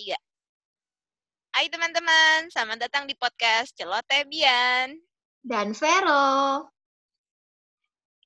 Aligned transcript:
tiga. 0.00 0.16
Hai 1.52 1.68
teman-teman, 1.68 2.48
selamat 2.48 2.88
datang 2.88 3.04
di 3.04 3.12
podcast 3.12 3.76
Celote 3.76 4.24
Bian. 4.32 4.96
Dan 5.44 5.76
Vero. 5.76 6.64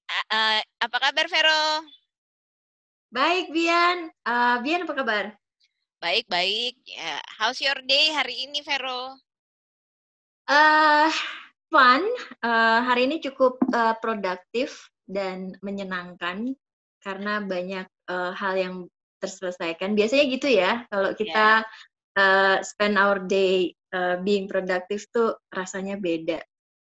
A- 0.07 0.29
uh, 0.31 0.61
apa 0.63 0.97
kabar 1.03 1.27
Vero? 1.27 1.83
Baik, 3.11 3.51
Bian. 3.51 4.07
Uh, 4.23 4.63
Bian 4.63 4.87
apa 4.87 4.95
kabar? 4.95 5.25
Baik, 5.99 6.31
baik. 6.31 6.79
Yeah. 6.87 7.19
How's 7.43 7.59
your 7.59 7.83
day 7.83 8.15
hari 8.15 8.47
ini, 8.47 8.63
Vero? 8.63 9.19
Uh, 10.47 11.11
fun. 11.75 12.07
Uh, 12.39 12.87
hari 12.87 13.11
ini 13.11 13.19
cukup 13.19 13.59
uh, 13.75 13.99
produktif 13.99 14.95
dan 15.11 15.59
menyenangkan 15.59 16.55
karena 17.03 17.43
banyak 17.43 17.91
uh, 18.07 18.31
hal 18.31 18.55
yang 18.55 18.87
terselesaikan. 19.25 19.97
Biasanya 19.97 20.25
gitu 20.29 20.49
ya, 20.53 20.85
kalau 20.93 21.17
kita 21.17 21.65
yeah 21.65 21.93
uh, 22.19 22.57
spend 22.63 22.97
our 22.99 23.23
day 23.23 23.75
uh, 23.95 24.19
being 24.23 24.47
productive 24.47 25.05
tuh 25.11 25.35
rasanya 25.51 25.99
beda. 25.99 26.41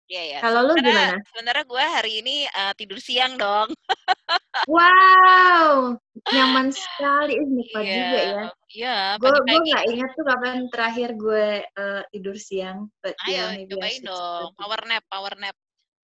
Iya 0.06 0.22
ya. 0.22 0.38
Kalau 0.38 0.70
lu 0.70 0.78
gimana? 0.78 1.18
Sebenarnya 1.34 1.64
gue 1.66 1.84
hari 1.98 2.12
ini 2.22 2.36
uh, 2.46 2.70
tidur 2.78 3.02
siang 3.02 3.34
dong. 3.34 3.74
wow, 4.70 5.98
nyaman 6.30 6.70
sekali, 6.70 7.42
nikmat 7.42 7.82
yeah, 7.82 7.96
juga 7.98 8.18
ya. 8.22 8.42
Iya. 8.70 8.98
Gue 9.18 9.30
gue 9.34 9.58
nggak 9.66 9.84
ingat 9.90 10.10
tuh 10.14 10.24
kapan 10.30 10.56
terakhir 10.70 11.10
gue 11.18 11.46
uh, 11.66 12.02
tidur 12.14 12.38
siang. 12.38 12.86
But 13.02 13.18
Ayo, 13.26 13.34
yeah, 13.34 13.66
cobain 13.66 14.02
dong. 14.06 14.54
Power 14.54 14.80
nap, 14.86 15.02
power 15.10 15.34
nap. 15.42 15.56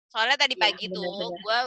Soalnya 0.08 0.40
tadi 0.40 0.56
yeah, 0.56 0.64
pagi 0.72 0.88
bener, 0.88 1.12
tuh 1.20 1.32
gue 1.36 1.58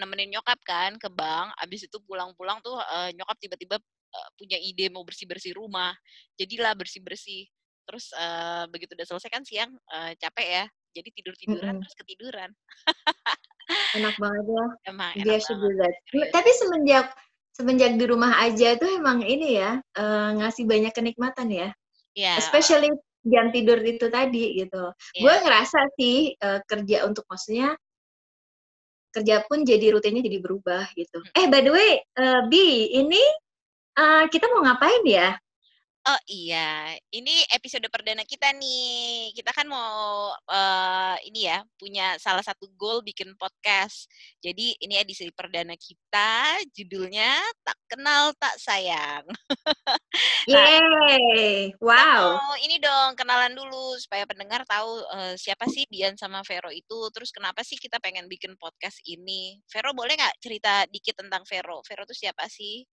nemenin 0.00 0.40
nyokap 0.40 0.60
kan 0.64 0.96
ke 0.96 1.12
bank. 1.12 1.52
Abis 1.60 1.84
itu 1.84 2.00
pulang-pulang 2.08 2.64
tuh 2.64 2.80
uh, 2.80 3.12
nyokap 3.12 3.36
tiba-tiba 3.36 3.76
uh, 4.14 4.28
punya 4.38 4.56
ide 4.62 4.86
mau 4.94 5.02
bersih-bersih 5.02 5.58
rumah. 5.58 5.90
Jadilah 6.38 6.78
bersih-bersih. 6.78 7.50
Terus 7.84 8.14
uh, 8.14 8.64
begitu 8.70 8.94
udah 8.94 9.06
selesai 9.10 9.30
kan 9.30 9.42
siang 9.42 9.74
uh, 9.90 10.14
capek 10.16 10.48
ya. 10.62 10.64
Jadi 10.94 11.08
tidur-tiduran 11.10 11.58
mm 11.58 11.70
-hmm. 11.74 11.82
terus 11.82 11.96
ketiduran. 11.98 12.50
enak 13.98 14.14
banget 14.16 14.44
ya. 14.46 14.64
Emang 14.94 15.12
enak 15.18 15.42
banget. 15.42 15.94
Tapi 16.30 16.50
semenjak 16.54 17.06
semenjak 17.54 17.94
di 17.94 18.04
rumah 18.10 18.42
aja 18.42 18.74
tuh 18.74 18.98
emang 18.98 19.22
ini 19.22 19.62
ya 19.62 19.78
uh, 19.78 20.30
ngasih 20.42 20.66
banyak 20.66 20.90
kenikmatan 20.90 21.48
ya. 21.54 21.70
Yeah. 22.18 22.38
Especially 22.38 22.90
jam 23.24 23.54
tidur 23.54 23.78
itu 23.80 24.10
tadi 24.10 24.58
gitu. 24.58 24.90
Yeah. 25.14 25.22
Gue 25.22 25.34
ngerasa 25.46 25.80
sih 25.94 26.34
uh, 26.42 26.60
kerja 26.66 27.06
untuk 27.06 27.22
maksudnya 27.30 27.78
kerja 29.14 29.46
pun 29.46 29.62
jadi 29.62 29.94
rutinnya 29.94 30.26
jadi 30.26 30.38
berubah 30.42 30.90
gitu. 30.98 31.22
Hmm. 31.22 31.38
Eh 31.38 31.46
by 31.46 31.62
the 31.62 31.70
way, 31.70 31.92
uh, 32.18 32.50
Bi, 32.50 32.90
ini 32.90 33.22
uh, 33.98 34.24
kita 34.30 34.46
mau 34.50 34.62
ngapain 34.66 35.04
ya? 35.06 35.38
Oh 36.04 36.20
iya, 36.28 36.92
ini 37.16 37.32
episode 37.48 37.88
perdana 37.88 38.28
kita 38.28 38.52
nih. 38.52 39.32
Kita 39.32 39.56
kan 39.56 39.64
mau 39.64 40.36
uh, 40.36 41.16
ini 41.24 41.48
ya 41.48 41.64
punya 41.80 42.20
salah 42.20 42.44
satu 42.44 42.68
goal 42.76 43.00
bikin 43.00 43.32
podcast. 43.40 44.04
Jadi 44.44 44.76
ini 44.84 45.00
edisi 45.00 45.32
perdana 45.32 45.72
kita, 45.72 46.60
judulnya 46.76 47.40
tak 47.64 47.80
kenal 47.88 48.36
tak 48.36 48.52
sayang. 48.60 49.24
nah, 50.52 50.76
Yeay, 51.08 51.72
wow. 51.80 52.36
Oh 52.36 52.56
ini 52.60 52.76
dong 52.84 53.16
kenalan 53.16 53.56
dulu 53.56 53.96
supaya 53.96 54.28
pendengar 54.28 54.60
tahu 54.68 55.00
uh, 55.08 55.32
siapa 55.40 55.64
sih 55.72 55.88
Bian 55.88 56.20
sama 56.20 56.44
Vero 56.44 56.68
itu. 56.68 57.08
Terus 57.16 57.32
kenapa 57.32 57.64
sih 57.64 57.80
kita 57.80 57.96
pengen 58.04 58.28
bikin 58.28 58.60
podcast 58.60 59.00
ini? 59.08 59.56
Vero 59.72 59.96
boleh 59.96 60.20
nggak 60.20 60.36
cerita 60.36 60.84
dikit 60.92 61.16
tentang 61.16 61.48
Vero? 61.48 61.80
Vero 61.88 62.04
itu 62.04 62.28
siapa 62.28 62.44
sih? 62.52 62.84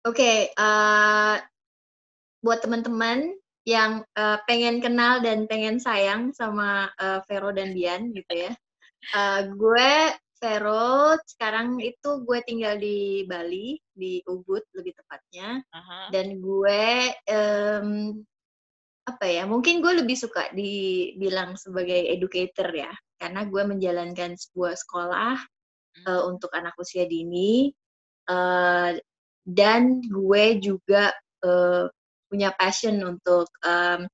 Oke, 0.00 0.16
okay, 0.16 0.38
uh, 0.56 1.36
buat 2.40 2.64
teman-teman 2.64 3.36
yang 3.68 4.00
uh, 4.16 4.40
pengen 4.48 4.80
kenal 4.80 5.20
dan 5.20 5.44
pengen 5.44 5.76
sayang 5.76 6.32
sama 6.32 6.88
uh, 6.96 7.20
Vero 7.28 7.52
dan 7.52 7.76
Dian 7.76 8.08
gitu 8.16 8.48
ya. 8.48 8.52
Uh, 9.12 9.52
gue 9.52 9.92
Vero 10.40 11.20
sekarang 11.28 11.76
itu 11.84 12.24
gue 12.24 12.38
tinggal 12.48 12.80
di 12.80 13.28
Bali 13.28 13.76
di 13.92 14.24
Ubud 14.24 14.64
lebih 14.72 14.96
tepatnya 14.96 15.60
uh-huh. 15.68 16.08
dan 16.08 16.40
gue 16.40 16.82
um, 17.28 17.88
apa 19.04 19.26
ya 19.28 19.44
mungkin 19.44 19.84
gue 19.84 20.00
lebih 20.00 20.16
suka 20.16 20.48
dibilang 20.56 21.60
sebagai 21.60 22.08
educator 22.08 22.72
ya 22.72 22.88
karena 23.20 23.44
gue 23.44 23.62
menjalankan 23.68 24.32
sebuah 24.32 24.80
sekolah 24.80 25.36
uh, 26.08 26.22
untuk 26.24 26.48
anak 26.56 26.72
usia 26.80 27.04
dini 27.04 27.68
uh, 28.32 28.96
dan 29.50 30.02
gue 30.06 30.62
juga 30.62 31.10
uh, 31.42 31.90
punya 32.30 32.54
passion 32.54 33.02
untuk 33.02 33.50
um, 33.66 34.06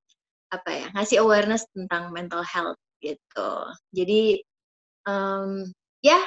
apa 0.49 0.71
ya 0.71 0.87
ngasih 0.97 1.21
awareness 1.21 1.69
tentang 1.77 2.15
mental 2.15 2.41
health 2.47 2.81
gitu. 3.05 3.53
Jadi 3.93 4.41
um, 5.05 5.69
ya 6.01 6.19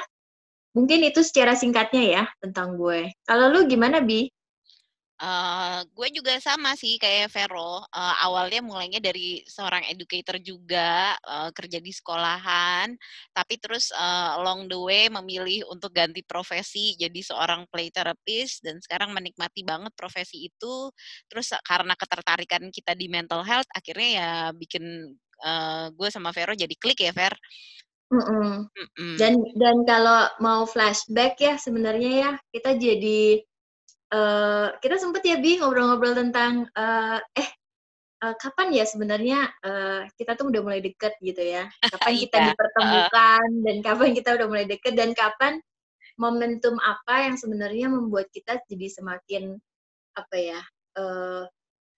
mungkin 0.76 1.02
itu 1.02 1.26
secara 1.26 1.58
singkatnya 1.58 2.04
ya 2.06 2.24
tentang 2.38 2.78
gue. 2.78 3.10
Kalau 3.26 3.50
lu 3.50 3.66
gimana 3.66 3.98
bi 3.98 4.30
Uh, 5.20 5.84
gue 5.92 6.08
juga 6.16 6.40
sama 6.40 6.72
sih 6.80 6.96
kayak 6.96 7.28
Vero. 7.28 7.84
Uh, 7.92 8.14
awalnya 8.24 8.64
mulainya 8.64 9.04
dari 9.04 9.44
seorang 9.44 9.84
educator 9.92 10.40
juga 10.40 11.12
uh, 11.28 11.52
kerja 11.52 11.76
di 11.76 11.92
sekolahan, 11.92 12.96
tapi 13.36 13.60
terus 13.60 13.92
uh, 13.92 14.40
along 14.40 14.72
the 14.72 14.80
way 14.80 15.12
memilih 15.12 15.68
untuk 15.68 15.92
ganti 15.92 16.24
profesi 16.24 16.96
jadi 16.96 17.20
seorang 17.20 17.68
play 17.68 17.92
therapist 17.92 18.64
dan 18.64 18.80
sekarang 18.80 19.12
menikmati 19.12 19.60
banget 19.60 19.92
profesi 19.92 20.48
itu. 20.48 20.88
Terus 21.28 21.52
karena 21.68 21.92
ketertarikan 22.00 22.72
kita 22.72 22.96
di 22.96 23.12
mental 23.12 23.44
health, 23.44 23.68
akhirnya 23.76 24.08
ya 24.08 24.30
bikin 24.56 25.12
uh, 25.44 25.92
gue 25.92 26.08
sama 26.08 26.32
Vero 26.32 26.56
jadi 26.56 26.72
klik 26.80 27.04
ya 27.04 27.12
Ver. 27.12 27.36
Mm 28.10 28.24
-mm. 28.24 28.52
Mm 28.66 28.88
-mm. 28.96 29.14
Dan 29.20 29.34
dan 29.54 29.76
kalau 29.84 30.32
mau 30.40 30.64
flashback 30.64 31.38
ya 31.38 31.60
sebenarnya 31.60 32.10
ya 32.10 32.30
kita 32.50 32.74
jadi 32.80 33.44
uh, 34.14 34.68
kita 34.78 34.96
sempet 34.98 35.22
ya 35.24 35.36
bi 35.38 35.58
ngobrol-ngobrol 35.58 36.14
tentang 36.14 36.66
uh, 36.74 37.18
eh 37.34 37.50
uh, 38.22 38.34
kapan 38.36 38.74
ya 38.74 38.84
sebenarnya 38.84 39.48
uh, 39.64 40.02
kita 40.14 40.36
tuh 40.36 40.52
udah 40.52 40.60
mulai 40.62 40.80
deket 40.84 41.16
gitu 41.22 41.40
ya 41.40 41.66
kapan 41.94 42.14
kita 42.18 42.36
yeah. 42.36 42.46
dipertemukan 42.52 43.48
uh. 43.48 43.62
dan 43.64 43.76
kapan 43.82 44.10
kita 44.14 44.30
udah 44.36 44.46
mulai 44.46 44.66
deket 44.68 44.92
dan 44.94 45.10
kapan 45.16 45.58
momentum 46.20 46.76
apa 46.84 47.32
yang 47.32 47.36
sebenarnya 47.40 47.86
membuat 47.88 48.28
kita 48.28 48.60
jadi 48.68 48.86
semakin 48.92 49.56
apa 50.18 50.36
ya 50.36 50.60
uh, 51.00 51.48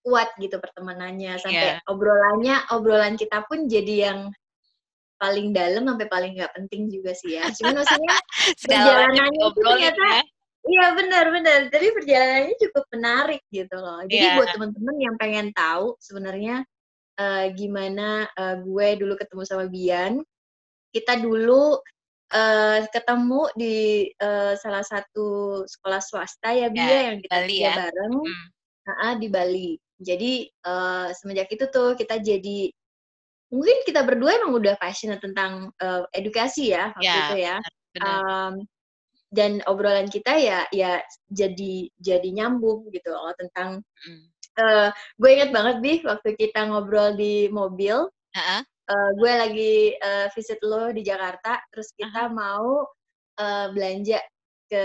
kuat 0.02 0.34
gitu 0.38 0.58
pertemanannya 0.58 1.38
sampai 1.38 1.78
yeah. 1.78 1.90
obrolannya 1.90 2.58
obrolan 2.74 3.14
kita 3.18 3.42
pun 3.46 3.66
jadi 3.66 4.10
yang 4.10 4.20
paling 5.22 5.54
dalam 5.54 5.86
sampai 5.86 6.10
paling 6.10 6.34
nggak 6.34 6.50
penting 6.50 6.90
juga 6.90 7.14
sih 7.14 7.38
ya. 7.38 7.46
Cuman 7.54 7.78
maksudnya 7.78 8.14
perjalanannya 8.66 9.42
itu 9.46 9.60
ternyata 9.62 10.02
ya. 10.02 10.22
Iya 10.62 10.94
benar-benar. 10.94 11.60
Jadi 11.74 11.86
perjalanannya 11.90 12.56
cukup 12.68 12.84
menarik 12.94 13.42
gitu 13.50 13.76
loh. 13.76 13.98
Jadi 14.06 14.22
yeah. 14.22 14.36
buat 14.38 14.48
teman-teman 14.54 14.96
yang 15.02 15.14
pengen 15.18 15.50
tahu 15.50 15.98
sebenarnya 15.98 16.62
uh, 17.18 17.46
gimana 17.50 18.30
uh, 18.38 18.62
gue 18.62 18.88
dulu 19.02 19.18
ketemu 19.18 19.42
sama 19.42 19.66
Bian, 19.66 20.22
kita 20.94 21.18
dulu 21.18 21.82
uh, 22.30 22.78
ketemu 22.94 23.42
di 23.58 23.76
uh, 24.22 24.54
salah 24.54 24.86
satu 24.86 25.62
sekolah 25.66 25.98
swasta 25.98 26.54
ya 26.54 26.70
Bia 26.70 26.86
yeah, 26.86 27.02
yang 27.10 27.18
kita 27.18 27.36
Bali, 27.42 27.58
ya. 27.58 27.74
bareng 27.74 28.16
mm. 28.22 28.46
uh, 28.86 29.14
di 29.18 29.28
Bali. 29.28 29.70
Jadi 30.02 30.32
uh, 30.66 31.10
semenjak 31.10 31.50
itu 31.50 31.66
tuh 31.74 31.98
kita 31.98 32.22
jadi 32.22 32.70
mungkin 33.52 33.84
kita 33.84 34.06
berdua 34.06 34.38
emang 34.38 34.56
udah 34.62 34.74
passionate 34.80 35.20
tentang 35.20 35.74
uh, 35.82 36.06
edukasi 36.14 36.70
ya 36.70 36.94
waktu 36.94 37.06
yeah, 37.06 37.26
itu 37.26 37.36
ya. 37.38 37.56
Benar. 37.92 38.06
Um, 38.08 38.54
dan 39.32 39.64
obrolan 39.64 40.12
kita 40.12 40.36
ya 40.36 40.68
ya 40.70 41.00
jadi 41.32 41.88
jadi 41.96 42.28
nyambung 42.36 42.92
gitu 42.92 43.08
loh 43.08 43.32
tentang 43.40 43.80
mm. 44.04 44.24
uh, 44.60 44.88
gue 44.92 45.30
inget 45.32 45.50
banget 45.50 45.76
bi 45.80 45.92
waktu 46.04 46.36
kita 46.36 46.68
ngobrol 46.68 47.16
di 47.16 47.48
mobil 47.48 48.06
uh-huh. 48.12 48.60
uh, 48.62 49.10
gue 49.16 49.32
lagi 49.32 49.76
uh, 49.96 50.28
visit 50.36 50.60
lo 50.60 50.92
di 50.92 51.00
Jakarta 51.00 51.64
terus 51.72 51.96
kita 51.96 52.28
uh-huh. 52.28 52.36
mau 52.36 52.84
uh, 53.40 53.66
belanja 53.72 54.20
ke 54.68 54.84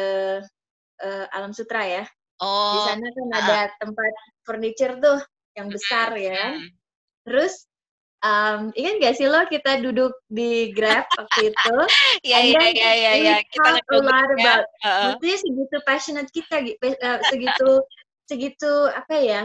uh, 1.04 1.26
Alam 1.36 1.52
Sutra 1.52 1.84
ya 1.84 2.04
oh. 2.40 2.72
di 2.72 2.80
sana 2.88 3.08
kan 3.12 3.28
uh-huh. 3.28 3.40
ada 3.44 3.60
tempat 3.84 4.14
furniture 4.48 4.96
tuh 5.04 5.20
yang 5.60 5.68
besar 5.68 6.16
ya 6.16 6.56
terus 7.28 7.68
um, 8.26 8.74
ingat 8.74 8.96
gak 9.02 9.16
sih 9.20 9.28
lo 9.30 9.46
kita 9.46 9.82
duduk 9.84 10.14
di 10.30 10.72
Grab 10.74 11.06
waktu 11.20 11.54
itu? 11.54 11.76
Iya 12.26 12.40
iya 12.42 12.64
iya 12.74 12.92
iya. 12.94 13.12
iya. 13.18 13.36
Kita 13.46 13.78
a 13.78 13.98
lot 14.02 14.30
about, 14.34 14.66
uh 14.86 15.14
-uh. 15.14 15.14
segitu 15.22 15.78
passionate 15.86 16.30
kita, 16.34 16.64
uh, 16.82 17.20
segitu 17.30 17.70
segitu 18.30 18.72
apa 18.92 19.16
ya? 19.18 19.42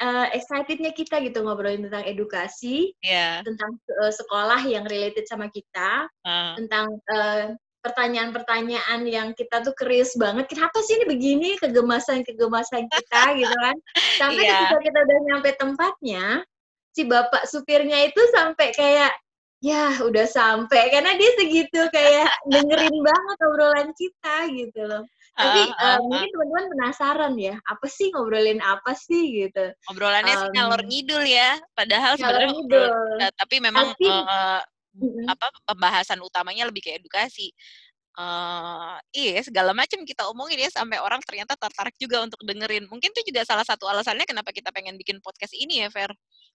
Uh, 0.00 0.26
excitednya 0.34 0.90
kita 0.90 1.22
gitu 1.22 1.44
ngobrolin 1.44 1.86
tentang 1.86 2.02
edukasi, 2.08 2.90
yeah. 3.04 3.44
tentang 3.46 3.78
uh, 4.02 4.10
sekolah 4.10 4.58
yang 4.66 4.82
related 4.90 5.22
sama 5.28 5.46
kita, 5.52 6.10
uh. 6.26 6.56
tentang 6.58 6.98
uh, 7.14 7.54
pertanyaan-pertanyaan 7.84 9.04
yang 9.04 9.36
kita 9.36 9.60
tuh 9.60 9.76
curious 9.76 10.16
banget, 10.16 10.48
kenapa 10.48 10.80
sih 10.80 10.96
ini 10.98 11.04
begini 11.04 11.48
kegemasan-kegemasan 11.60 12.88
kita 12.88 13.22
gitu 13.36 13.54
kan. 13.60 13.76
Sampai 14.24 14.48
yeah. 14.48 14.66
ketika 14.66 14.78
kita 14.88 14.98
udah 15.04 15.18
nyampe 15.28 15.50
tempatnya, 15.60 16.24
si 16.94 17.02
bapak 17.04 17.50
supirnya 17.50 18.06
itu 18.06 18.22
sampai 18.30 18.70
kayak 18.70 19.12
ya 19.64 19.96
udah 20.04 20.28
sampai 20.28 20.92
karena 20.92 21.16
dia 21.16 21.30
segitu 21.40 21.80
kayak 21.88 22.28
dengerin 22.52 22.96
banget 23.00 23.36
obrolan 23.48 23.90
kita 23.96 24.36
gitu 24.54 24.80
loh. 24.84 25.04
Tapi 25.34 25.60
uh, 25.66 25.74
uh, 25.74 25.90
uh, 25.98 25.98
mungkin 26.06 26.30
teman-teman 26.30 26.66
penasaran 26.70 27.34
ya, 27.34 27.58
apa 27.66 27.86
sih 27.90 28.14
ngobrolin 28.14 28.62
apa 28.62 28.94
sih 28.94 29.34
gitu. 29.42 29.74
Obrolannya 29.90 30.30
um, 30.30 30.40
sih 30.46 30.50
ngalor 30.54 30.82
ngidul 30.86 31.24
ya, 31.26 31.58
padahal 31.74 32.14
sebenarnya 32.14 32.54
uh, 32.54 33.30
tapi 33.34 33.56
memang 33.58 33.98
tapi, 33.98 34.06
uh, 34.06 34.62
mm-hmm. 34.94 35.26
apa 35.26 35.46
pembahasan 35.66 36.22
utamanya 36.22 36.70
lebih 36.70 36.86
ke 36.86 36.94
edukasi. 36.94 37.50
Uh, 38.14 38.94
iya 39.10 39.42
segala 39.42 39.74
macam 39.74 40.06
kita 40.06 40.22
omongin 40.30 40.54
ya 40.54 40.70
sampai 40.70 41.02
orang 41.02 41.18
ternyata 41.26 41.58
tertarik 41.58 41.98
juga 41.98 42.22
untuk 42.22 42.38
dengerin. 42.46 42.86
Mungkin 42.86 43.10
itu 43.10 43.34
juga 43.34 43.42
salah 43.42 43.66
satu 43.66 43.90
alasannya 43.90 44.22
kenapa 44.30 44.54
kita 44.54 44.70
pengen 44.70 44.94
bikin 44.94 45.18
podcast 45.18 45.50
ini 45.58 45.82
ya, 45.82 45.90
Fer. 45.90 46.14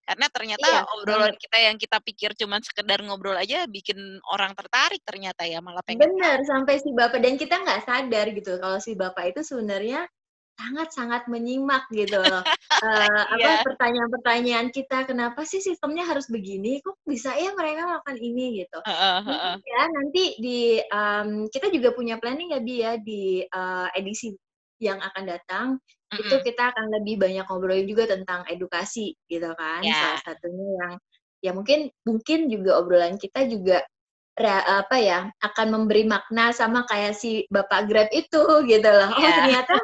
Karena 0.09 0.25
ternyata 0.33 0.65
iya, 0.65 0.81
obrolan 0.89 1.37
bener. 1.37 1.37
kita 1.37 1.57
yang 1.61 1.77
kita 1.77 1.97
pikir 2.01 2.33
cuma 2.33 2.57
sekedar 2.65 2.97
ngobrol 3.05 3.37
aja 3.37 3.69
bikin 3.69 4.17
orang 4.33 4.57
tertarik 4.57 5.05
ternyata 5.05 5.45
ya 5.45 5.61
malah 5.61 5.85
pengen. 5.85 6.01
Bener 6.01 6.41
sampai 6.49 6.81
si 6.81 6.89
bapak 6.89 7.21
dan 7.21 7.37
kita 7.37 7.61
nggak 7.61 7.85
sadar 7.85 8.25
gitu 8.33 8.57
kalau 8.57 8.81
si 8.81 8.97
bapak 8.97 9.37
itu 9.37 9.45
sebenarnya 9.45 10.09
sangat-sangat 10.57 11.29
menyimak 11.29 11.85
gitu 11.93 12.17
loh. 12.17 12.41
uh, 12.41 13.21
apa 13.37 13.63
pertanyaan-pertanyaan 13.69 14.73
kita 14.73 15.05
kenapa 15.05 15.45
sih 15.45 15.61
sistemnya 15.61 16.09
harus 16.09 16.25
begini? 16.25 16.81
Kok 16.81 17.05
bisa 17.05 17.37
ya 17.37 17.53
mereka 17.53 17.85
melakukan 17.85 18.17
ini 18.17 18.65
gitu? 18.65 18.81
Uh, 18.81 18.89
uh, 18.89 19.17
uh, 19.21 19.31
uh. 19.31 19.55
Ya 19.61 19.81
nanti 19.93 20.23
di 20.41 20.81
um, 20.89 21.45
kita 21.53 21.69
juga 21.69 21.93
punya 21.93 22.17
planning 22.17 22.57
ya 22.57 22.59
bi 22.65 22.75
ya 22.81 22.97
di 22.97 23.45
uh, 23.45 23.87
edisi 23.93 24.33
yang 24.79 24.99
akan 25.03 25.23
datang 25.27 25.67
mm 25.77 26.11
-hmm. 26.15 26.21
itu 26.23 26.35
kita 26.47 26.71
akan 26.71 26.85
lebih 26.99 27.19
banyak 27.19 27.45
ngobrolin 27.45 27.87
juga 27.87 28.09
tentang 28.09 28.47
edukasi 28.47 29.13
gitu 29.27 29.51
kan. 29.53 29.83
Yeah. 29.83 30.17
Salah 30.17 30.21
satunya 30.23 30.67
yang 30.79 30.93
ya 31.39 31.51
mungkin 31.55 31.79
mungkin 32.03 32.51
juga 32.51 32.79
obrolan 32.83 33.15
kita 33.15 33.47
juga 33.47 33.83
apa 34.39 34.95
ya 34.95 35.27
akan 35.43 35.67
memberi 35.67 36.07
makna 36.07 36.55
sama 36.55 36.87
kayak 36.87 37.11
si 37.11 37.43
bapak 37.51 37.91
Grab 37.91 38.07
itu 38.15 38.39
gitu 38.71 38.87
loh. 38.87 39.11
Yeah. 39.11 39.19
Oh 39.19 39.19
iya. 39.19 39.35
ternyata 39.35 39.75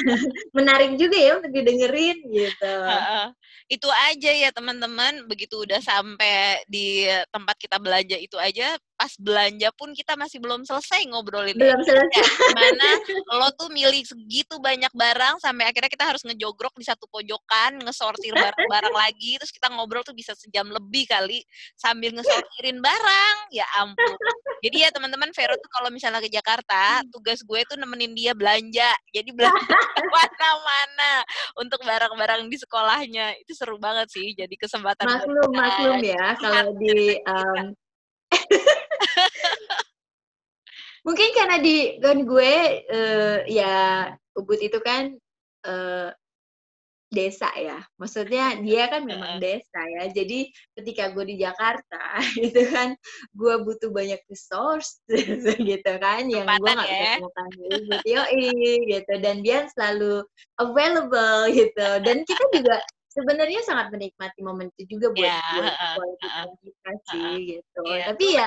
menarik 0.56 0.96
juga 0.96 1.16
ya 1.20 1.32
untuk 1.36 1.52
didengerin 1.52 2.16
gitu. 2.32 2.72
Uh, 2.88 2.96
uh, 2.96 3.26
itu 3.68 3.88
aja 4.08 4.30
ya 4.32 4.48
teman-teman. 4.48 5.28
Begitu 5.28 5.60
udah 5.60 5.80
sampai 5.84 6.64
di 6.64 7.04
tempat 7.28 7.56
kita 7.60 7.76
belanja 7.76 8.16
itu 8.16 8.40
aja, 8.40 8.80
pas 8.98 9.14
belanja 9.14 9.70
pun 9.78 9.94
kita 9.94 10.18
masih 10.18 10.42
belum 10.42 10.66
selesai 10.66 11.06
ngobrolin. 11.06 11.54
Belum 11.54 11.78
selesai. 11.86 12.26
Mana 12.50 12.90
lo 13.38 13.48
tuh 13.54 13.70
milih 13.70 14.02
segitu 14.02 14.58
banyak 14.58 14.90
barang 14.90 15.38
sampai 15.38 15.70
akhirnya 15.70 15.86
kita 15.86 16.02
harus 16.02 16.26
ngejogrok 16.26 16.74
di 16.74 16.82
satu 16.82 17.06
pojokan, 17.06 17.78
ngesortir 17.78 18.34
barang-barang 18.34 18.94
lagi, 18.94 19.38
terus 19.38 19.54
kita 19.54 19.70
ngobrol 19.70 20.02
tuh 20.02 20.18
bisa 20.18 20.34
sejam 20.34 20.66
lebih 20.66 21.06
kali 21.06 21.46
sambil 21.78 22.10
ngesortirin 22.10 22.82
barang. 22.82 23.36
Ya 23.54 23.64
ampun. 23.78 24.18
Jadi 24.58 24.82
ya 24.82 24.90
teman-teman 24.90 25.30
Vero 25.30 25.54
tuh 25.54 25.70
kalau 25.70 25.94
misalnya 25.94 26.18
ke 26.18 26.26
Jakarta, 26.26 27.06
tugas 27.14 27.46
gue 27.46 27.60
tuh 27.70 27.78
nemenin 27.78 28.10
dia 28.18 28.34
belanja. 28.34 28.90
Jadi 29.14 29.30
belanja 29.30 29.62
mana-mana 30.18 31.22
untuk 31.54 31.78
barang-barang 31.86 32.50
di 32.50 32.58
sekolahnya. 32.58 33.38
Itu 33.38 33.54
seru 33.54 33.78
banget 33.78 34.10
sih 34.10 34.34
jadi 34.34 34.54
kesempatan 34.58 35.06
maklum 35.06 35.50
maklum 35.54 36.00
ya 36.02 36.34
kalau 36.40 36.74
di 36.80 37.16
um, 37.22 37.70
mungkin 41.08 41.28
karena 41.32 41.56
di 41.56 41.96
kan 42.04 42.20
gue 42.20 42.52
uh, 42.92 43.38
ya 43.48 44.12
Ubud 44.36 44.60
itu 44.60 44.76
kan 44.84 45.16
uh, 45.64 46.12
desa 47.08 47.48
ya. 47.56 47.80
Maksudnya 47.96 48.60
dia 48.60 48.84
kan 48.92 49.08
memang 49.08 49.40
desa 49.40 49.80
ya. 49.96 50.12
Jadi 50.12 50.52
ketika 50.76 51.08
gue 51.16 51.24
di 51.24 51.40
Jakarta 51.40 52.20
itu 52.46 52.60
kan 52.68 52.92
gue 53.32 53.54
butuh 53.64 53.88
banyak 53.88 54.20
resource 54.28 55.00
gitu 55.72 55.92
kan 55.96 56.28
yang 56.28 56.44
gue 56.44 56.68
nggak 56.68 56.84
bisa 56.84 57.08
ya. 57.08 57.16
temukan 57.16 57.48
di 58.04 58.64
gitu. 58.92 59.12
Dan 59.24 59.36
dia 59.40 59.64
selalu 59.72 60.20
available 60.60 61.48
gitu. 61.56 61.88
Dan 62.04 62.28
kita 62.28 62.44
juga 62.52 62.84
sebenarnya 63.08 63.64
sangat 63.64 63.88
menikmati 63.90 64.44
momen 64.44 64.68
itu 64.76 65.00
juga 65.00 65.16
buat 65.16 65.24
yeah, 65.24 65.96
buat 65.96 66.16
uh, 66.22 66.28
uh, 66.44 66.46
kita 66.60 66.90
sih 67.08 67.24
uh, 67.24 67.36
gitu. 67.40 67.80
Yeah, 67.88 68.06
tapi 68.12 68.24
ya 68.36 68.46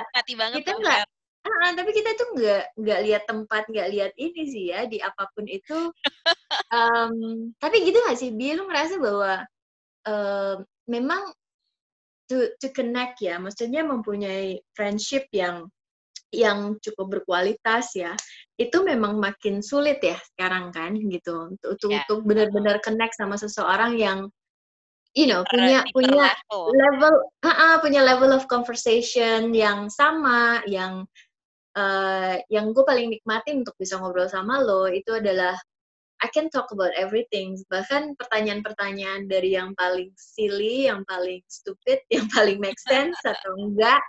kita 0.62 0.72
nggak 0.78 1.02
Ah, 1.42 1.74
tapi 1.74 1.90
kita 1.90 2.14
tuh 2.18 2.28
nggak 2.38 2.64
nggak 2.78 3.00
lihat 3.06 3.24
tempat, 3.26 3.66
nggak 3.66 3.90
lihat 3.90 4.12
ini 4.18 4.42
sih 4.46 4.64
ya 4.70 4.86
di 4.86 5.02
apa 5.02 5.26
pun 5.34 5.50
itu. 5.50 5.90
um, 6.78 7.50
tapi 7.58 7.82
gitu 7.82 7.98
nggak 7.98 8.18
sih, 8.18 8.30
Bi? 8.30 8.54
Lu 8.54 8.70
ngerasa 8.70 9.02
bahwa 9.02 9.42
um, 10.06 10.58
memang 10.86 11.34
to 12.30 12.54
to 12.62 12.70
connect 12.70 13.22
ya, 13.26 13.42
maksudnya 13.42 13.82
mempunyai 13.82 14.62
friendship 14.78 15.26
yang 15.34 15.66
yang 16.32 16.78
cukup 16.80 17.20
berkualitas 17.20 17.92
ya, 17.98 18.14
itu 18.62 18.78
memang 18.86 19.18
makin 19.18 19.66
sulit 19.66 20.00
ya 20.00 20.16
sekarang 20.34 20.70
kan 20.70 20.94
gitu 20.94 21.50
untuk 21.50 21.76
untuk, 21.76 21.90
yeah. 21.90 22.06
untuk 22.06 22.20
benar-benar 22.24 22.78
connect 22.86 23.18
sama 23.18 23.36
seseorang 23.36 23.98
yang 23.98 24.30
you 25.18 25.28
know 25.28 25.44
punya 25.52 25.84
punya 25.92 26.32
level 26.54 27.14
uh, 27.44 27.50
uh, 27.50 27.76
punya 27.84 28.00
level 28.06 28.32
of 28.32 28.48
conversation 28.48 29.52
yang 29.52 29.92
sama 29.92 30.64
yang 30.70 31.04
uh, 31.78 32.36
yang 32.52 32.76
gue 32.76 32.84
paling 32.84 33.12
nikmatin 33.12 33.64
untuk 33.64 33.76
bisa 33.80 34.00
ngobrol 34.00 34.28
sama 34.28 34.60
lo 34.60 34.88
itu 34.88 35.16
adalah 35.16 35.56
I 36.22 36.30
can 36.30 36.54
talk 36.54 36.70
about 36.70 36.94
everything. 36.94 37.58
Bahkan 37.74 38.14
pertanyaan-pertanyaan 38.14 39.26
dari 39.26 39.58
yang 39.58 39.74
paling 39.74 40.14
silly 40.14 40.86
yang 40.86 41.02
paling 41.10 41.42
stupid 41.50 42.06
yang 42.14 42.30
paling 42.30 42.62
make 42.62 42.78
sense 42.78 43.18
atau 43.26 43.58
enggak 43.58 44.02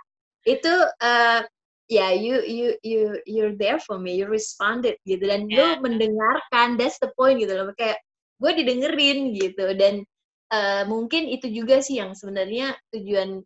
itu 0.45 0.73
uh, 1.01 1.41
ya 1.89 2.09
yeah, 2.09 2.11
you 2.13 2.35
you 2.45 2.67
you 2.85 3.01
you're 3.25 3.57
there 3.57 3.81
for 3.81 3.97
me 3.97 4.13
you 4.13 4.29
responded 4.29 4.95
gitu. 5.09 5.25
Dan 5.25 5.49
yeah. 5.49 5.81
lo 5.81 5.81
mendengarkan 5.81 6.77
that's 6.77 7.01
the 7.01 7.09
point 7.17 7.41
gitu 7.41 7.57
loh. 7.57 7.73
Kayak 7.73 7.97
gue 8.37 8.51
didengerin 8.61 9.33
gitu. 9.33 9.73
Dan 9.73 10.05
uh, 10.53 10.85
mungkin 10.85 11.25
itu 11.25 11.49
juga 11.49 11.81
sih 11.81 11.97
yang 11.97 12.13
sebenarnya 12.13 12.77
tujuan 12.93 13.41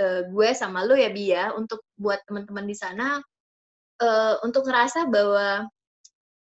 uh, 0.00 0.22
gue 0.24 0.48
sama 0.56 0.88
lo 0.88 0.96
ya 0.96 1.12
Bia 1.12 1.28
ya, 1.28 1.44
untuk 1.52 1.84
buat 2.00 2.24
teman-teman 2.24 2.64
di 2.64 2.76
sana 2.76 3.20
uh, 4.02 4.34
untuk 4.44 4.66
ngerasa 4.66 5.08
bahwa 5.08 5.68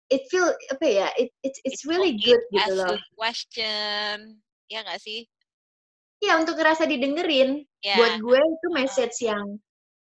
it 0.10 0.26
feel 0.34 0.50
apa 0.74 0.86
ya 0.86 1.08
it, 1.16 1.30
it's 1.46 1.62
it's 1.64 1.84
really 1.86 2.18
good 2.18 2.42
gitu 2.50 2.74
loh. 2.74 2.98
question 3.14 4.42
ya 4.70 4.82
nggak 4.86 5.02
sih? 5.02 5.26
Ya 6.20 6.36
untuk 6.36 6.60
ngerasa 6.60 6.84
didengerin. 6.90 7.64
Yeah. 7.80 7.98
Buat 7.98 8.14
gue 8.20 8.40
itu 8.40 8.68
message 8.76 9.16
yang 9.24 9.60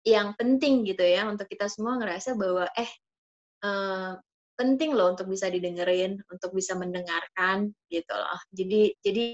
yang 0.02 0.34
penting 0.34 0.82
gitu 0.82 1.06
ya 1.06 1.24
untuk 1.30 1.46
kita 1.46 1.70
semua 1.70 1.96
ngerasa 1.96 2.34
bahwa 2.34 2.66
eh 2.74 2.90
uh, 3.64 4.18
penting 4.58 4.92
loh 4.92 5.16
untuk 5.16 5.30
bisa 5.30 5.48
didengerin, 5.48 6.20
untuk 6.28 6.52
bisa 6.52 6.76
mendengarkan 6.76 7.72
gitu 7.88 8.12
loh. 8.12 8.40
Jadi 8.52 8.92
jadi 9.00 9.24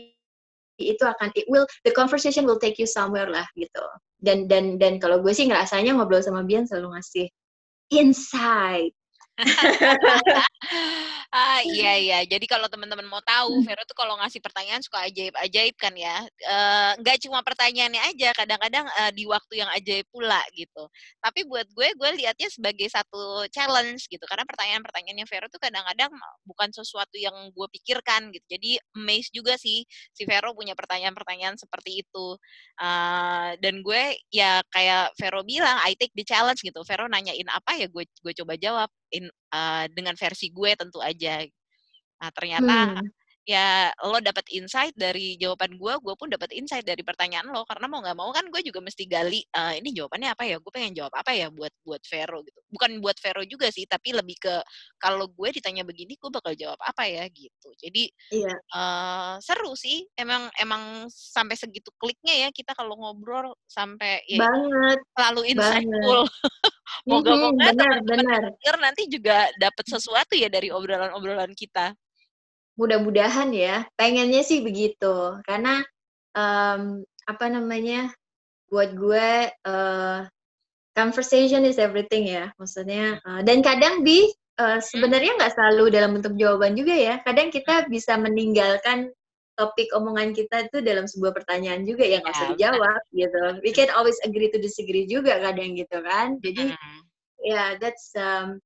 itu 0.79 1.03
akan 1.03 1.35
it 1.35 1.43
will 1.51 1.67
the 1.83 1.91
conversation 1.91 2.47
will 2.47 2.61
take 2.63 2.79
you 2.79 2.87
somewhere 2.87 3.27
lah 3.27 3.43
gitu 3.59 3.83
dan 4.23 4.47
dan 4.51 4.79
dan 4.79 4.99
kalau 5.03 5.19
gue 5.23 5.35
sih 5.35 5.47
ngerasanya 5.47 5.95
ngobrol 5.95 6.23
sama 6.23 6.47
Bian 6.47 6.67
selalu 6.67 6.95
ngasih 6.99 7.27
insight 7.91 8.93
ah 11.29 11.61
iya 11.77 11.93
iya. 12.01 12.19
Jadi 12.25 12.49
kalau 12.49 12.67
teman-teman 12.73 13.05
mau 13.05 13.21
tahu, 13.21 13.61
hmm. 13.61 13.65
Vero 13.69 13.83
tuh 13.85 13.97
kalau 13.97 14.17
ngasih 14.21 14.41
pertanyaan 14.41 14.81
suka 14.81 15.05
ajaib-ajaib 15.09 15.77
kan 15.77 15.93
ya. 15.93 16.25
Nggak 17.01 17.17
uh, 17.19 17.23
cuma 17.29 17.45
pertanyaannya 17.45 18.03
aja, 18.09 18.33
kadang-kadang 18.33 18.87
uh, 18.89 19.13
di 19.13 19.29
waktu 19.29 19.61
yang 19.61 19.71
ajaib 19.77 20.07
pula 20.09 20.41
gitu. 20.57 20.89
Tapi 21.21 21.45
buat 21.45 21.69
gue, 21.73 21.89
gue 21.93 22.11
lihatnya 22.25 22.49
sebagai 22.49 22.89
satu 22.89 23.45
challenge 23.53 24.09
gitu. 24.09 24.25
Karena 24.25 24.49
pertanyaan-pertanyaannya 24.49 25.27
Vero 25.29 25.47
tuh 25.53 25.61
kadang-kadang 25.61 26.11
bukan 26.49 26.69
sesuatu 26.73 27.17
yang 27.21 27.35
gue 27.53 27.69
pikirkan 27.77 28.33
gitu. 28.33 28.47
Jadi 28.49 28.81
amazed 28.97 29.33
juga 29.37 29.61
sih 29.61 29.85
si 30.17 30.23
Vero 30.25 30.57
punya 30.57 30.73
pertanyaan-pertanyaan 30.73 31.61
seperti 31.61 32.05
itu. 32.05 32.37
Uh, 32.81 33.53
dan 33.61 33.85
gue 33.85 34.17
ya 34.33 34.65
kayak 34.73 35.13
Vero 35.21 35.45
bilang, 35.45 35.77
I 35.85 35.93
take 35.99 36.15
the 36.17 36.25
challenge 36.25 36.65
gitu. 36.65 36.81
Vero 36.89 37.05
nanyain 37.05 37.49
apa 37.53 37.77
ya 37.77 37.87
gue 37.91 38.05
gue 38.09 38.33
coba 38.33 38.55
jawab 38.57 38.89
in, 39.13 39.29
uh, 39.53 39.85
dengan 39.93 40.15
versi 40.15 40.53
gue 40.53 40.77
tentu 40.77 41.01
aja. 41.01 41.43
Nah 42.19 42.31
ternyata 42.35 42.77
hmm. 42.99 43.18
Ya 43.49 43.89
lo 44.05 44.21
dapat 44.21 44.45
insight 44.53 44.93
dari 44.93 45.41
jawaban 45.41 45.81
gue, 45.81 45.93
gue 46.05 46.15
pun 46.21 46.29
dapat 46.29 46.53
insight 46.53 46.85
dari 46.85 47.01
pertanyaan 47.01 47.49
lo. 47.49 47.65
Karena 47.65 47.89
mau 47.89 48.05
nggak 48.05 48.19
mau 48.21 48.29
kan 48.29 48.45
gue 48.53 48.61
juga 48.61 48.85
mesti 48.85 49.09
gali, 49.09 49.41
uh, 49.57 49.73
ini 49.73 49.97
jawabannya 49.97 50.37
apa 50.37 50.45
ya? 50.45 50.61
Gue 50.61 50.69
pengen 50.69 50.93
jawab 50.93 51.17
apa 51.17 51.33
ya 51.33 51.49
buat 51.49 51.73
buat 51.81 52.05
Vero 52.13 52.45
gitu. 52.45 52.61
Bukan 52.69 53.01
buat 53.01 53.17
Vero 53.25 53.41
juga 53.49 53.73
sih, 53.73 53.89
tapi 53.89 54.13
lebih 54.13 54.37
ke 54.37 54.61
kalau 55.01 55.33
gue 55.33 55.49
ditanya 55.49 55.81
begini, 55.81 56.21
gue 56.21 56.29
bakal 56.29 56.53
jawab 56.53 56.77
apa 56.85 57.09
ya 57.09 57.25
gitu. 57.33 57.73
Jadi 57.81 58.13
iya. 58.37 58.53
uh, 58.77 59.41
seru 59.41 59.73
sih. 59.73 60.05
Emang 60.13 60.53
emang 60.61 61.09
sampai 61.09 61.57
segitu 61.57 61.89
kliknya 61.97 62.45
ya 62.45 62.49
kita 62.53 62.77
kalau 62.77 63.01
ngobrol 63.01 63.57
sampai 63.65 64.21
ya, 64.29 64.45
banget 64.45 65.01
selalu 65.17 65.41
insightful. 65.57 66.29
Moga-moga 67.09 67.73
teman-teman 67.73 68.45
nanti 68.77 69.09
juga 69.09 69.49
dapat 69.57 69.85
sesuatu 69.89 70.37
ya 70.37 70.53
dari 70.53 70.69
obrolan-obrolan 70.69 71.53
kita 71.57 71.97
mudah-mudahan 72.79 73.51
ya 73.51 73.85
pengennya 73.99 74.47
sih 74.47 74.63
begitu. 74.63 75.43
Karena 75.43 75.83
um, 76.33 77.03
apa 77.27 77.47
namanya 77.51 78.15
buat 78.71 78.95
gue 78.95 79.51
uh, 79.67 80.21
conversation 80.95 81.67
is 81.67 81.77
everything 81.77 82.31
ya. 82.31 82.55
Maksudnya 82.57 83.19
uh, 83.27 83.43
dan 83.43 83.61
kadang 83.61 84.07
bi 84.07 84.31
uh, 84.63 84.79
sebenarnya 84.79 85.35
nggak 85.37 85.55
selalu 85.59 85.91
dalam 85.91 86.15
bentuk 86.17 86.39
jawaban 86.39 86.79
juga 86.79 86.95
ya. 86.95 87.15
Kadang 87.27 87.51
kita 87.51 87.91
bisa 87.91 88.15
meninggalkan 88.15 89.11
topik 89.59 89.91
omongan 89.91 90.31
kita 90.31 90.71
itu 90.71 90.79
dalam 90.87 91.11
sebuah 91.11 91.35
pertanyaan 91.35 91.83
juga 91.83 92.07
yang 92.07 92.23
nggak 92.23 92.31
usah 92.39 92.51
dijawab 92.55 93.03
gitu. 93.11 93.43
We 93.67 93.75
can 93.75 93.91
always 93.91 94.15
agree 94.23 94.55
to 94.55 94.63
disagree 94.63 95.11
juga 95.11 95.43
kadang 95.43 95.75
gitu 95.75 95.99
kan. 95.99 96.39
Jadi 96.39 96.71
ya 97.43 97.51
yeah, 97.51 97.69
that's 97.83 98.15
um, 98.15 98.63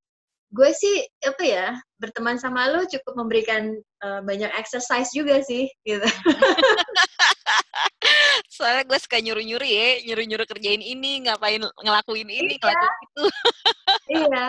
gue 0.52 0.70
sih 0.76 0.96
apa 1.24 1.42
ya 1.42 1.66
berteman 1.96 2.36
sama 2.36 2.68
lo 2.68 2.84
cukup 2.84 3.16
memberikan 3.16 3.72
uh, 4.04 4.20
banyak 4.20 4.52
exercise 4.52 5.08
juga 5.16 5.40
sih 5.40 5.64
gitu. 5.88 6.04
Soalnya 8.52 8.84
gue 8.84 8.98
suka 9.00 9.16
nyuruh-nyuruh 9.18 9.64
ya, 9.64 10.04
nyuruh-nyuruh 10.04 10.44
kerjain 10.44 10.84
ini, 10.84 11.24
ngapain 11.24 11.64
ngelakuin 11.80 12.28
ini, 12.28 12.54
iya. 12.54 12.60
ngelakuin 12.60 13.00
itu. 13.00 13.24
iya. 14.20 14.44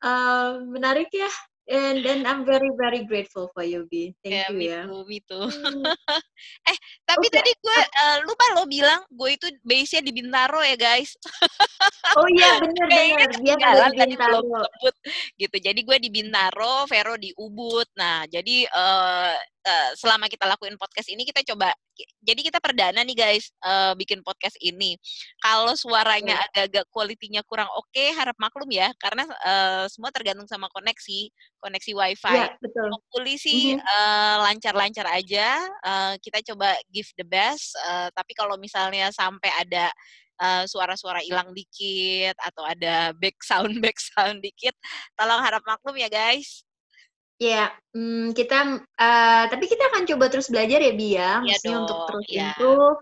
Uh, 0.00 0.64
menarik 0.72 1.12
ya 1.12 1.28
And 1.66 1.98
then 2.06 2.22
I'm 2.30 2.46
very 2.46 2.70
very 2.78 3.02
grateful 3.02 3.50
for 3.50 3.66
you, 3.66 3.90
B. 3.90 4.14
Thank 4.22 4.38
yeah, 4.38 4.48
you 4.50 4.58
me 4.58 4.66
ya. 4.70 4.82
Too, 4.86 5.02
me 5.02 5.18
too. 5.26 5.50
Hmm. 5.50 5.82
eh, 6.70 6.78
tapi 7.02 7.26
okay. 7.26 7.42
tadi 7.42 7.50
gue 7.58 7.78
uh, 8.06 8.18
lupa 8.22 8.44
lo 8.54 8.70
bilang 8.70 9.02
gue 9.10 9.34
itu 9.34 9.50
base-nya 9.66 9.98
di 10.06 10.14
Bintaro 10.14 10.62
ya, 10.62 10.78
guys. 10.78 11.18
oh 12.14 12.28
iya, 12.30 12.58
benar 12.62 12.86
benar. 12.86 13.30
Dia 13.42 13.54
jalan 13.58 13.90
di 13.90 14.14
Bintaro. 14.14 14.38
Sebut, 14.46 14.94
gitu. 15.42 15.56
Jadi 15.58 15.80
gue 15.82 15.96
di 15.98 16.10
Bintaro, 16.14 16.86
Vero 16.86 17.18
di 17.18 17.34
Ubud. 17.34 17.90
Nah, 17.98 18.30
jadi 18.30 18.70
uh, 18.70 19.34
uh, 19.66 19.90
selama 19.98 20.30
kita 20.30 20.46
lakuin 20.46 20.78
podcast 20.78 21.10
ini 21.10 21.26
kita 21.26 21.42
coba 21.42 21.74
jadi 22.20 22.40
kita 22.44 22.58
perdana 22.60 23.00
nih 23.00 23.16
guys 23.16 23.50
uh, 23.64 23.96
bikin 23.96 24.20
podcast 24.20 24.54
ini. 24.60 25.00
Kalau 25.40 25.72
suaranya 25.74 26.36
agak-agak 26.50 26.84
kualitinya 26.92 27.42
kurang 27.46 27.70
oke, 27.72 27.88
okay, 27.90 28.12
harap 28.12 28.36
maklum 28.36 28.68
ya 28.68 28.92
karena 29.00 29.24
uh, 29.42 29.84
semua 29.88 30.12
tergantung 30.12 30.46
sama 30.46 30.68
koneksi, 30.70 31.32
koneksi 31.60 31.92
WiFi. 31.92 32.34
Ya, 32.36 32.48
betul. 32.60 32.88
Hopefully 32.92 33.36
sih 33.40 33.76
mm 33.76 33.82
-hmm. 33.82 34.36
lancar-lancar 34.44 35.06
aja. 35.10 35.60
Uh, 35.82 36.14
kita 36.20 36.42
coba 36.52 36.76
give 36.92 37.08
the 37.16 37.26
best. 37.26 37.74
Uh, 37.86 38.08
tapi 38.12 38.32
kalau 38.36 38.56
misalnya 38.60 39.10
sampai 39.10 39.50
ada 39.56 39.90
suara-suara 40.68 41.20
uh, 41.20 41.24
hilang 41.24 41.56
dikit 41.56 42.36
atau 42.44 42.60
ada 42.60 43.16
back 43.16 43.40
sound 43.40 43.72
back 43.84 43.96
sound 43.96 44.44
dikit, 44.44 44.76
tolong 45.16 45.40
harap 45.40 45.64
maklum 45.64 45.96
ya 45.96 46.12
guys. 46.12 46.60
Ya, 47.36 47.68
hmm, 47.92 48.32
kita 48.32 48.80
uh, 48.80 49.44
tapi 49.52 49.64
kita 49.68 49.92
akan 49.92 50.08
coba 50.08 50.32
terus 50.32 50.48
belajar 50.48 50.80
ya, 50.80 50.92
Bia, 50.96 51.20
ya, 51.20 51.30
maksudnya 51.44 51.76
untuk 51.84 52.00
terus 52.08 52.26
ya. 52.32 52.52
improve. 52.56 53.00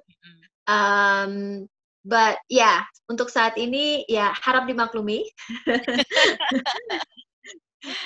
Um, 0.66 1.32
but 2.02 2.42
ya, 2.50 2.66
yeah, 2.66 2.78
untuk 3.06 3.30
saat 3.30 3.54
ini 3.54 4.02
ya 4.10 4.34
harap 4.34 4.66
dimaklumi. 4.66 5.22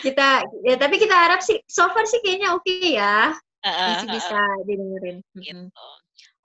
kita 0.02 0.44
ya 0.66 0.74
tapi 0.76 0.98
kita 0.98 1.14
harap 1.14 1.40
sih 1.42 1.58
so 1.70 1.86
far 1.94 2.04
sih 2.04 2.18
kayaknya 2.24 2.54
oke 2.54 2.64
okay 2.66 2.98
ya. 2.98 3.34
Masih 3.58 4.08
bisa 4.14 4.40
didengerin. 4.64 5.18
Gitu. 5.34 5.66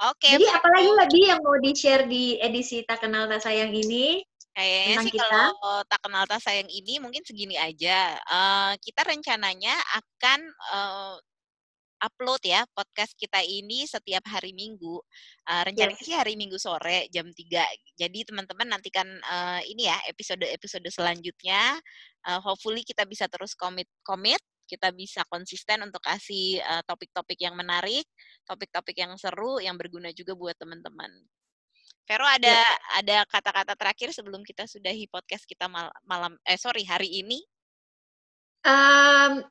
Oke. 0.02 0.20
Okay, 0.20 0.36
Jadi 0.36 0.46
apalagi 0.50 0.92
lagi 0.98 1.22
yang 1.30 1.40
mau 1.46 1.56
di-share 1.62 2.10
di 2.10 2.36
edisi 2.42 2.84
Tak 2.84 3.06
Kenal 3.06 3.30
Tak 3.30 3.46
Sayang 3.46 3.72
ini? 3.72 4.20
Kayaknya 4.54 4.96
sih 5.02 5.14
kita? 5.18 5.26
kalau 5.58 5.82
tak 5.90 6.00
kenal 6.06 6.24
tak 6.30 6.38
sayang 6.46 6.70
ini 6.70 7.02
mungkin 7.02 7.26
segini 7.26 7.58
aja. 7.58 8.22
Uh, 8.30 8.78
kita 8.86 9.02
rencananya 9.02 9.74
akan 9.98 10.40
uh, 10.70 11.16
upload 12.04 12.44
ya 12.44 12.68
podcast 12.76 13.16
kita 13.16 13.40
ini 13.40 13.88
setiap 13.88 14.28
hari 14.28 14.52
Minggu. 14.52 15.00
Uh, 15.48 15.64
rencananya 15.64 15.96
yes. 15.96 16.06
sih 16.06 16.16
hari 16.16 16.36
Minggu 16.36 16.60
sore 16.60 17.08
jam 17.08 17.32
3. 17.32 17.40
Jadi 17.96 18.20
teman-teman 18.28 18.68
nantikan 18.76 19.08
uh, 19.08 19.64
ini 19.64 19.88
ya 19.88 19.96
episode-episode 20.12 20.86
selanjutnya. 20.92 21.80
Uh, 22.28 22.44
hopefully 22.44 22.84
kita 22.84 23.08
bisa 23.08 23.32
terus 23.32 23.56
komit 23.56 23.88
komit 24.04 24.40
kita 24.64 24.96
bisa 24.96 25.28
konsisten 25.28 25.84
untuk 25.84 26.00
kasih 26.00 26.58
topik-topik 26.88 27.36
uh, 27.36 27.44
yang 27.46 27.54
menarik, 27.54 28.08
topik-topik 28.48 28.96
yang 28.96 29.12
seru, 29.20 29.60
yang 29.60 29.76
berguna 29.76 30.10
juga 30.16 30.34
buat 30.34 30.56
teman-teman. 30.56 31.12
Vero 32.04 32.28
ada 32.28 32.52
ya. 32.52 33.00
ada 33.00 33.18
kata-kata 33.28 33.80
terakhir 33.80 34.12
sebelum 34.12 34.44
kita 34.44 34.68
sudahi 34.68 35.08
podcast 35.08 35.48
kita 35.48 35.72
mal 35.72 35.88
malam 36.04 36.36
eh 36.44 36.60
sorry 36.60 36.84
hari 36.84 37.08
ini? 37.24 37.40
Um, 38.64 39.44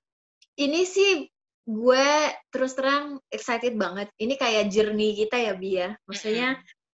ini 0.57 0.85
sih 0.85 1.29
gue 1.63 2.09
terus 2.51 2.75
terang 2.75 3.23
excited 3.31 3.79
banget. 3.79 4.11
Ini 4.19 4.35
kayak 4.35 4.71
journey 4.71 5.15
kita 5.15 5.39
ya 5.39 5.55
Bia. 5.55 5.75
Ya. 5.79 5.89
Maksudnya 6.11 6.49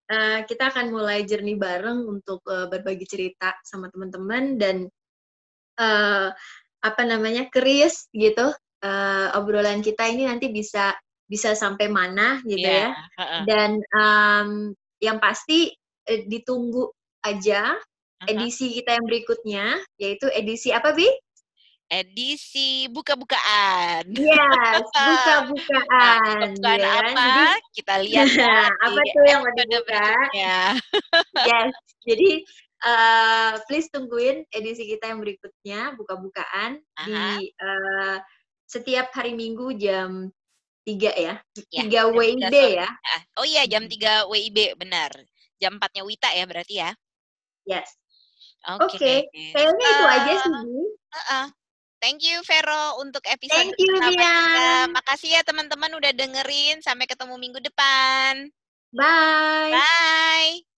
uh, 0.09 0.39
kita 0.45 0.69
akan 0.69 0.93
mulai 0.93 1.25
journey 1.25 1.57
bareng 1.57 2.05
untuk 2.05 2.41
uh, 2.45 2.69
berbagi 2.69 3.05
cerita 3.09 3.57
sama 3.65 3.89
teman-teman 3.89 4.61
dan 4.61 4.85
uh, 5.81 6.29
apa 6.79 7.01
namanya 7.03 7.49
curious 7.49 8.07
gitu. 8.13 8.53
Uh, 8.79 9.27
obrolan 9.35 9.83
kita 9.83 10.07
ini 10.07 10.23
nanti 10.23 10.47
bisa 10.47 10.95
bisa 11.29 11.51
sampai 11.53 11.91
mana 11.91 12.39
gitu 12.47 12.65
yeah. 12.65 12.95
ya. 13.17 13.43
Dan 13.45 13.71
um, 13.93 14.49
yang 14.97 15.21
pasti 15.21 15.69
eh, 16.09 16.25
ditunggu 16.25 16.89
aja 17.21 17.75
edisi 18.27 18.75
kita 18.75 18.99
yang 18.99 19.05
berikutnya 19.07 19.65
yaitu 19.95 20.27
edisi 20.31 20.75
apa 20.75 20.91
bi? 20.91 21.07
Edisi 21.89 22.85
buka-bukaan. 22.93 24.13
Yes, 24.13 24.85
buka-bukaan. 24.93 26.53
Nah, 26.61 26.77
bukan 26.77 26.77
ya. 26.77 26.93
apa? 27.01 27.25
Jadi, 27.25 27.45
kita 27.81 27.93
lihat 28.05 28.27
ya. 28.29 28.57
apa 28.77 28.99
tuh 29.09 29.23
yang 29.25 29.41
mau 29.41 29.53
dibuka? 29.57 30.05
yes. 31.49 31.73
Jadi 32.05 32.29
uh, 32.85 33.57
please 33.65 33.89
tungguin 33.89 34.45
edisi 34.53 34.85
kita 34.85 35.09
yang 35.09 35.17
berikutnya 35.17 35.97
buka-bukaan 35.97 36.77
di 37.09 37.49
uh, 37.57 38.21
setiap 38.69 39.09
hari 39.17 39.33
Minggu 39.33 39.73
jam 39.73 40.29
tiga 40.85 41.09
ya, 41.17 41.41
ya 41.73 41.81
tiga 41.89 42.13
WIB 42.13 42.53
ya. 42.53 42.89
Oh 43.41 43.45
iya 43.49 43.65
jam 43.65 43.89
tiga 43.89 44.29
WIB 44.29 44.77
benar. 44.77 45.09
Jam 45.57 45.81
empatnya 45.81 46.05
Wita 46.05 46.29
ya 46.37 46.45
berarti 46.45 46.75
ya. 46.85 46.93
Yes. 47.65 47.97
Oke. 48.77 48.93
Okay. 48.95 49.17
Okay. 49.25 49.51
Kayaknya 49.57 49.85
uh, 49.85 49.91
itu 49.91 50.05
aja 50.05 50.33
sih. 50.37 50.53
Uh, 50.53 51.19
uh. 51.33 51.45
Thank 51.99 52.23
you 52.23 52.39
Vero 52.47 53.03
untuk 53.03 53.23
episode 53.27 53.75
Thank 53.75 53.75
you, 53.75 53.91
pertama 53.99 54.15
kita. 54.15 54.67
Makasih 54.95 55.29
ya 55.35 55.41
teman-teman 55.43 55.91
udah 55.99 56.11
dengerin. 56.15 56.79
Sampai 56.79 57.05
ketemu 57.05 57.35
minggu 57.35 57.59
depan. 57.59 58.47
Bye. 58.95 59.75
Bye. 59.75 60.69